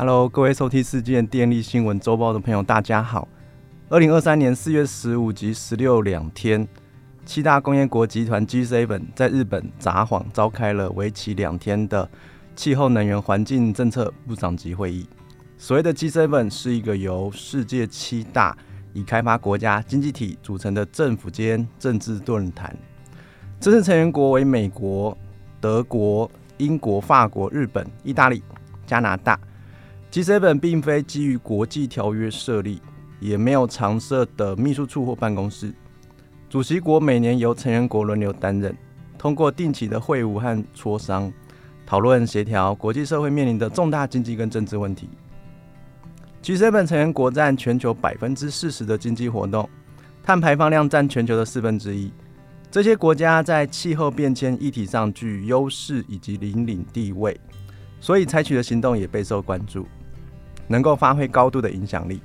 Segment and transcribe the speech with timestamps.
[0.00, 3.26] Hello，各位收听世界电力新闻周报的朋友，大家好。
[3.88, 6.68] 二零二三年四月十五及十六两天，
[7.26, 12.08] 七大工业国集团 G7 在日本札幌召开了为期两天的
[12.54, 15.04] 气候能源环境政策部长级会议。
[15.56, 18.56] 所谓的 G7 是一个由世界七大
[18.92, 22.72] 已开发国家经济体组成的政府间政治论坛。
[23.58, 25.18] 这次成员国为美国、
[25.60, 28.40] 德国、英国、法国、日本、意大利、
[28.86, 29.36] 加拿大。
[30.10, 32.80] G7 并非基于国际条约设立，
[33.20, 35.72] 也没有常设的秘书处或办公室。
[36.48, 38.74] 主席国每年由成员国轮流担任，
[39.18, 41.30] 通过定期的会晤和磋商，
[41.84, 45.10] 讨论协调国际社会面临的重大经济跟政治问题。
[46.42, 49.68] G7 成员国占全球百分之四十的经济活动，
[50.22, 52.10] 碳排放量占全球的四分之一。
[52.70, 57.38] 这些国家在气候变迁议题上具优势以及领领地位，
[58.00, 59.86] 所以采取的行动也备受关注，
[60.68, 62.22] 能够发挥高度的影响力。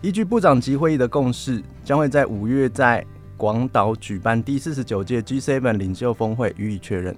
[0.00, 3.04] 依据部长级会议的共识，将会在五月在
[3.36, 7.16] 广岛举办第四十九届 G7 领袖峰会予以确认。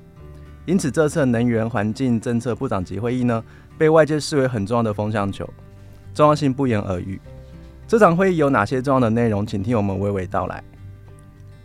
[0.67, 3.43] 因此，这次能源环境政策部长级会议呢，
[3.79, 5.49] 被外界视为很重要的风向球，
[6.15, 7.21] 重要性不言而喻。
[7.87, 9.47] 这场会议有哪些重要的内容？
[9.47, 10.63] 请听我们娓娓道来。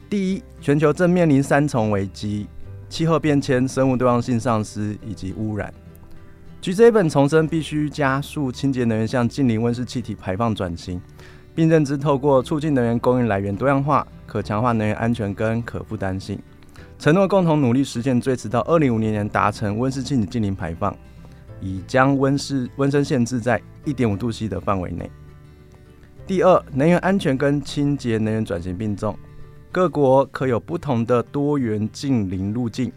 [0.09, 2.47] 第一，全球正面临三重危机：
[2.89, 5.73] 气候变迁、生物多样性丧失以及污染。
[6.65, 10.99] G7 重申必须加速清洁能源向近零温室气体排放转型，
[11.53, 16.39] 并认知透过促进能源供应来源多样化，可强化能源安全跟可负担性。
[16.97, 20.97] 承诺共同努力实现最迟到二零五零年达成温室气体近零排放，
[21.61, 25.07] 以将温室温升限制在一点五度 C 的范围内。
[26.25, 29.15] 第二，能源安全跟清洁能源转型并重。
[29.71, 32.91] 各国可有不同的多元近零路径，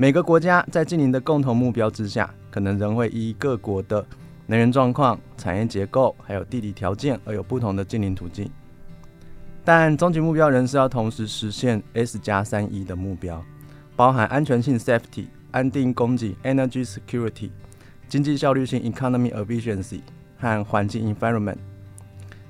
[0.00, 4.02] 每个国家在近邻的共同目标之下，可能仍会依各国的
[4.46, 8.50] 能源状况、产业结构还有地理条件而有不同的近邻途径。
[9.62, 13.44] 但终极目标仍是要同时实现 S 加三一的目标，
[13.94, 17.50] 包含安全性 （Safety）、安定供给 （Energy Security）、
[18.08, 20.00] 经济效率性 （Economy Efficiency）
[20.38, 21.58] 和环境 （Environment）。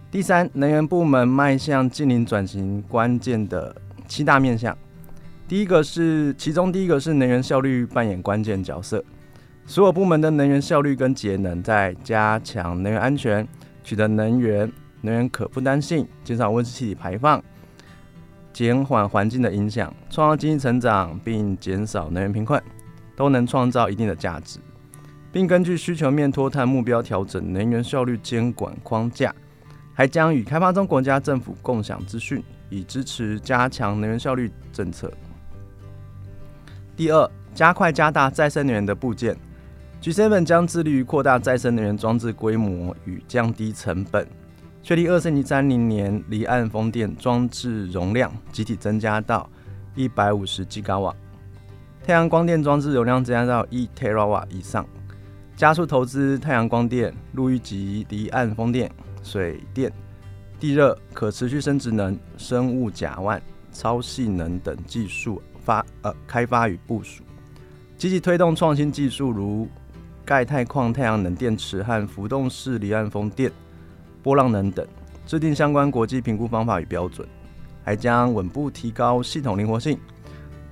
[0.08, 3.74] 第三，能源部门迈向近零转型关键的
[4.06, 4.78] 七大面向。
[5.50, 9.04] 第一个是，其中第一个是能源效率扮演关键角色。
[9.66, 13.44] 所有部门的能源效率跟节能，在加强能源安全、
[13.82, 17.42] 取得能源、能源可负担性、减少温室气体排放、
[18.52, 22.62] 减缓环境的影响、创造经济成长，并减少能源贫困，
[23.16, 24.60] 都能创造一定的价值，
[25.32, 29.34] 并根据需求面脱碳目标调整能源效率监管框架。
[29.94, 35.12] 还将与开发中国家政府共享资讯，以支持加强能源效率政策。
[37.00, 39.34] 第二，加快加大再生能源的部件。
[40.02, 44.28] G7 将致力于扩大再生能源装置规模与降低成本，
[44.82, 49.48] 确立二零三零年离岸风电装置容量集体增加到
[49.94, 51.16] 一百五十吉瓦，
[52.04, 54.86] 太阳光电装置容量增加到一 terawatt 以上，
[55.56, 58.92] 加速投资太阳光电、陆域及离岸风电。
[59.22, 59.90] 水电、
[60.58, 63.40] 地热、可持续生殖能、生物甲烷、
[63.72, 67.22] 超细能等技术发呃开发与部署，
[67.96, 69.68] 积极推动创新技术，如
[70.24, 73.52] 钙钛矿太阳能电池和浮动式离岸风电、
[74.22, 74.86] 波浪能等，
[75.26, 77.26] 制定相关国际评估方法与标准，
[77.84, 79.98] 还将稳步提高系统灵活性，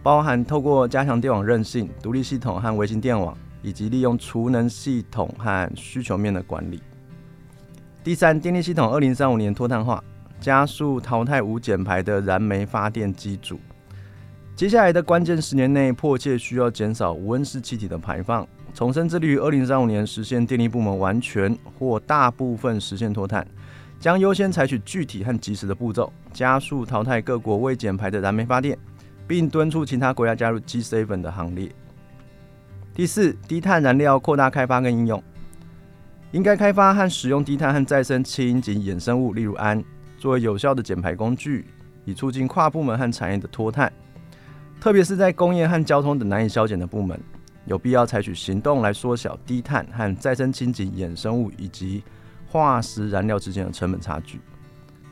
[0.03, 6.81] 包含透过加强电网韧性、独立系统和微型电网，以及利用储能系统和需求面的管理。
[8.05, 10.03] 第三，电力系统二零三五年脱碳化，
[10.41, 13.59] 加速淘汰无减排的燃煤发电机组。
[14.59, 18.45] 接下来的关键十年内，迫切需要减少温室气体的排放。
[18.75, 23.47] 重申致力于二零三五年实现电力部门完全或大部分实现脱碳，
[24.01, 28.77] 将优先采取具体和及时的步骤，加速淘汰各国未减排的燃煤发电，
[29.29, 31.71] 并敦促其他国家加入 G7 的行列。
[32.93, 35.23] 第四，低碳燃料扩大开发跟应用。
[36.33, 39.85] 应该开发和使用低碳和再生氢及衍生物，例如氨，
[40.19, 41.65] 作为有效的减排工具，
[42.05, 43.93] 以促进跨部门和产业的脱碳。
[44.81, 47.21] 特别是在工业和交通等难以消减的部门，
[47.67, 52.03] 有必要采取行动来缩小低碳和再生清洁衍生物以及
[52.47, 54.41] 化石燃料之间的成本差距。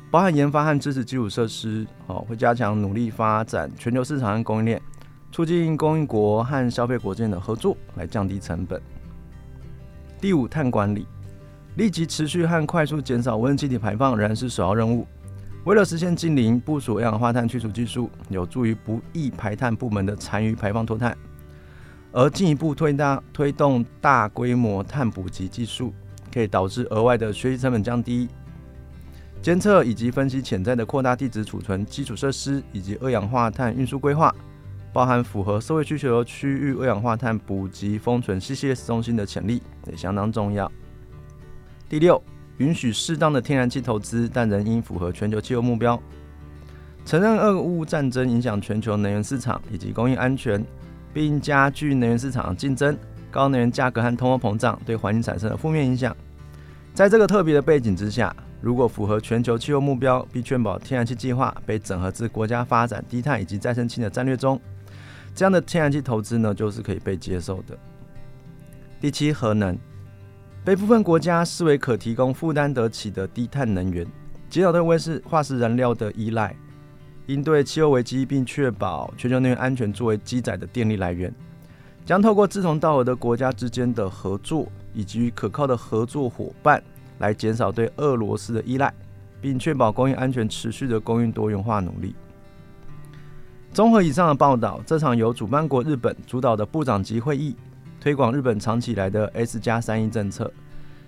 [0.08, 4.80] 包含研发和支持基础设施，好，会加强努力发展全球市场和供应链，
[5.32, 8.80] 促进供应国和消费国之间的合作，来降低成本。
[10.20, 11.06] 第五，碳管理，
[11.74, 15.06] 立即持续和快速减少温室气体排放仍然是首要任务。
[15.66, 21.12] 为了实现近零，部署二氧化碳去除技术，有助于不易排碳部门的残余排放脱碳；
[22.12, 25.92] 而进一步推大推动大规模碳捕集技术，
[26.32, 28.28] 可以导致额外的学习成本降低。
[29.42, 34.32] 监测以及分析潜在的扩大地质储存基础设施以及二氧化碳运输规划，
[34.92, 40.70] 包含符合社会需求的区域二氧化碳补给封存 CCS 中心的潜力也相当重要。
[41.88, 42.22] 第六，
[42.58, 46.00] 允许适当的天然气投资，但仍应符合全球气候目标。
[47.04, 50.64] 承认俄乌战争影响全球能源市场以及供应安全，
[51.14, 52.96] 并加剧能源市场竞争、
[53.30, 56.16] 高能源价格和通货膨胀对环境产生的负面影响。
[56.94, 64.60] 在这个特别的背景之下，如果符合全球气候目标，并确保天然气计划被整合至国家发展低碳以及再生氢的战略中，
[65.34, 67.78] 这样的天然气投资呢，就是可以被接受的。
[68.98, 69.78] 第七，核能
[70.66, 74.04] 被部分国家视为可提供负担得起的低碳能源，
[74.50, 76.56] 减少对温室化石燃料的依赖，
[77.26, 81.32] 应对气候危机并确保全球能源安全作为机载的电力来源，
[82.04, 84.66] 将透过志同道合的国家之间的合作。
[84.92, 86.82] 以及可靠的合作伙伴，
[87.18, 88.90] 来减少对俄罗斯的依赖，
[89.42, 92.14] 并确保供应安全持续的供应多元化努力。
[93.74, 97.54] 综合以上的报道，这场由主办国日本主导的部长级会议，
[98.06, 100.48] 推广日本长期以来的 S 加三一政策。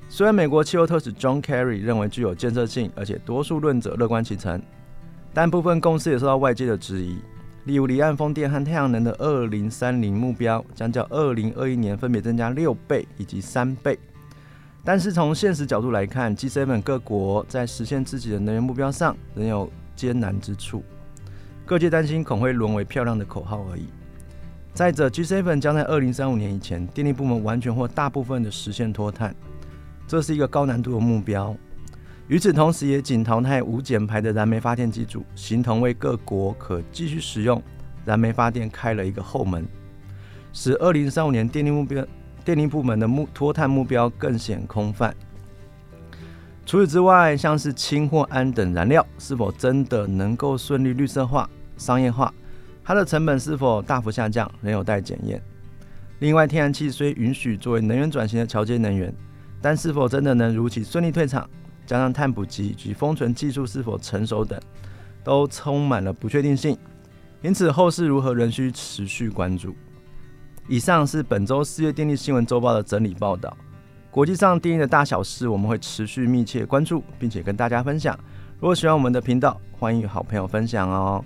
[0.08, 4.60] 虽然美国气候特使 John Kerry 认为具有建设性，而且多数论者乐观其成，
[5.32, 7.18] 但部分共识也受到外界的质疑。
[7.66, 13.96] 例如，离岸风电和太阳能的二零三零目标将较二零二一年分别增加六倍以及三倍。
[14.82, 20.82] 但是从现实角度来看，G7 各国在实现自己的能源目标上仍有艰难之处。
[21.64, 23.86] 各界担心恐会沦为漂亮的口号而已。
[24.74, 29.34] 再者，G7 将在二零三五年以前，电力部门完全或大部分的实现脱碳，
[30.06, 31.56] 这是一个高难度的目标。
[32.28, 37.60] 与此同时，也仅淘汰无减排的燃煤发电机组，形同为各国可继续使用
[38.04, 39.66] 燃煤发电开了一个后门，
[40.52, 42.06] 使二零三五年电力目标、
[42.44, 45.12] 电力部门的目脱碳目标更显空泛。
[46.64, 51.48] 除此之外，像是氢或氨等燃料是否真的能够顺利绿色化、
[51.78, 52.32] 商业化，
[52.88, 55.38] 它的成本是否大幅下降，仍有待检验。
[56.20, 59.14] 另外，天然气虽允许作为能源转型的桥接能源，
[59.60, 61.46] 但是否真的能如期顺利退场？
[61.84, 64.58] 加上碳捕集及封存技术是否成熟等，
[65.22, 66.78] 都充满了不确定性。
[67.42, 69.76] 因此，后市如何仍需持续关注。
[70.66, 73.54] 以上是本周四月电力新闻周报的整理报道。
[74.10, 78.18] 国际上电力的大小事，我们会持续密切关注，并且跟大家分享。
[78.58, 81.22] 如果喜欢我们的频道，欢迎与好朋友分享哦。